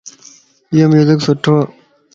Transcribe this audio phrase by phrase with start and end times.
[0.71, 1.65] ايو ميوزڪ سٺو ائي